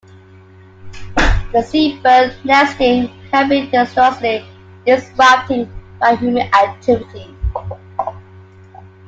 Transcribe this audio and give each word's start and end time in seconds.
The 1.53 1.61
seabird 1.61 2.33
nesting 2.43 3.11
can 3.29 3.49
be 3.49 3.67
disastrously 3.69 4.43
disrupted 4.83 5.69
by 5.99 6.15
human 6.15 6.51
activity. 6.55 7.35